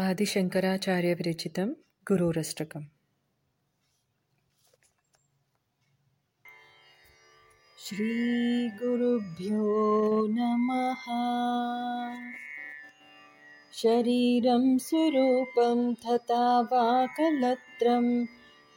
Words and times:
आदिशङ्कराचार्यविरचितं 0.00 1.68
गुरोरष्टकम्। 2.08 2.84
श्रीगुरुभ्यो 7.78 10.26
नमः। 10.30 11.04
शरीरं 13.72 14.78
स्वरूपं 14.78 15.94
तथा 15.94 16.60
वाकलत्रं 16.60 18.26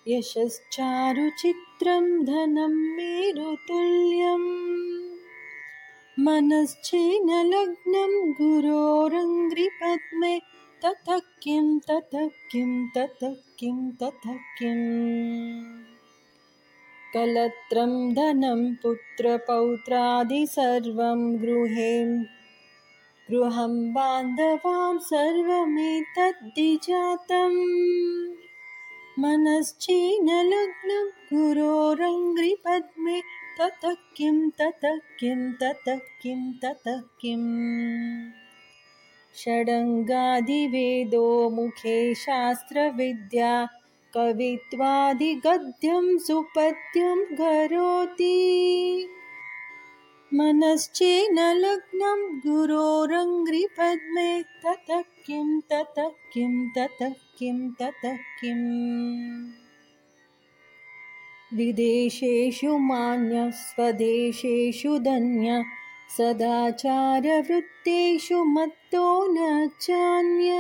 यशश्चारुचित्रं 0.08 2.26
धनं 2.26 2.96
मेरुतुल्यम् 2.96 4.74
मनश्चेनलग्नं 6.20 8.32
गुरोरङ्घ्रिपद्मे 8.32 10.40
ततः 10.84 11.20
किं 11.44 11.68
ततः 11.90 12.28
किं 12.52 12.72
ततः 12.96 13.36
किं 13.60 13.78
ततः 14.00 14.40
किम् 14.58 14.82
कलत्रं 17.14 17.94
धनं 18.16 18.64
पुत्रपौत्रादि 18.82 20.42
सर्वं 20.56 21.22
गृहें 21.44 22.12
गृहं 23.30 23.78
बान्धवां 23.94 24.98
सर्वमेतद्दिजातं 25.10 25.88
मनश्चेनलग्नं 29.24 31.10
गुरोरङ्घ्रिपद्मे 31.34 33.18
ततः 33.60 33.96
किं 34.18 34.38
ततः 34.62 35.02
किं 35.20 35.42
ततः 35.64 36.00
किं 36.22 36.42
ततः 36.64 37.02
किम् 37.22 37.52
षडङ्गादिवेदो 39.42 41.28
मुखे 41.50 41.98
शास्त्रविद्या 42.16 43.54
कवित्वादिगद्यं 44.16 46.06
सुपद्यं 46.18 47.26
करोति। 47.40 48.38
मनश्चेन 50.34 51.40
लग्नं 51.40 52.22
गुरोरङ्घ्रिपद्मे 52.40 54.32
ततः 54.64 55.02
किं 55.02 55.60
ततः 55.60 56.10
किं 56.34 56.54
ततः 56.70 57.10
किं 57.10 57.70
ततः 57.70 58.16
किम् 58.16 59.52
विदेशेषु 61.58 62.78
मान्य 62.78 63.52
स्वदेशेषु 63.52 64.98
धन्य 65.00 65.64
सदाचारवृत्तेषु 66.10 68.44
मत्तो 68.44 69.34
न 69.34 69.68
चान्य। 69.68 70.54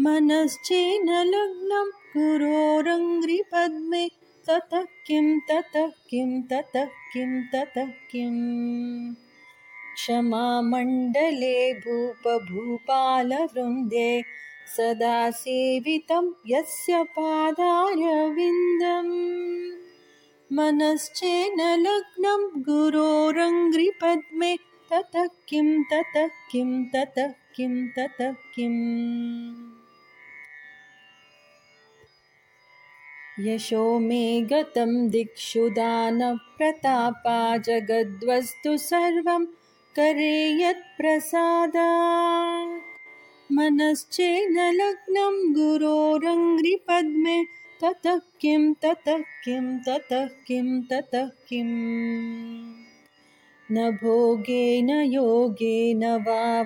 मनश्चेन 0.00 1.10
लग्नं 1.10 1.90
गुरोरङ्घ्रिपद्मे। 2.16 4.08
ततः 4.48 4.82
किं 4.82 5.40
ततः 5.40 5.86
किं 5.86 6.42
ततः 6.42 6.84
किं 6.84 7.42
ततः 7.42 7.86
किम् 7.86 9.14
क्षमामण्डले 9.94 11.74
भूपभूपालवृन्दे 11.74 14.24
सदा 14.76 15.30
सेवितं 15.30 16.32
यस्य 16.46 17.02
पादारविन्दम् 17.02 19.61
मनश्चेन 20.56 21.60
लग्नं 21.86 22.42
गुरोरङ्घ्रिपद्मे। 22.62 24.56
ततः 24.90 25.26
किं 25.48 25.68
ततः 25.82 26.26
किं 26.50 26.70
ततः 26.84 27.30
किं 27.56 27.74
ततः 27.96 28.32
किम् 28.54 28.80
यशो 33.46 33.84
मे 33.98 34.24
गतं 34.52 34.92
दिक्षु 35.10 35.68
दानप्रतापा 35.78 37.38
जगद्वस्तु 37.68 38.76
सर्वं 38.76 39.44
करे 39.96 40.36
यत्प्रसादात् 40.62 41.82
मनश्चेन 43.52 44.58
लग्नं 44.80 45.34
गुरोरङ्घ्रिपद्मे 45.54 47.38
ततः 47.84 48.18
किं 48.18 48.74
ततः 48.74 49.18
किं 49.18 49.78
ततः 49.78 50.26
किं 50.26 50.82
ततः 50.82 51.26
किम् 51.26 52.74
न 53.72 53.90
भोगेन 53.90 54.90
योगेन 54.90 56.04
वा 56.04 56.62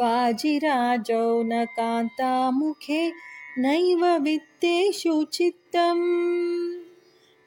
वाजिराजौ 0.00 1.42
न 1.42 1.64
कान्तामुखे 1.64 3.12
नैव 3.58 4.06
वित्तेषु 4.06 5.24
चित्तम्। 5.24 6.04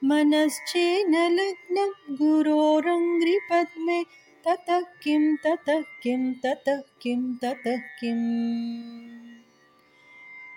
मनश्चेन 0.08 1.16
लग्नं 1.16 2.16
गुरोरङ्घ्रिपद्मे 2.16 4.04
ततः 4.48 4.80
किं 4.80 5.36
ततः 5.36 5.82
किं 5.82 6.34
ततः 6.34 6.82
किं 7.02 7.36
ततः 7.36 7.78
किम् 7.78 9.11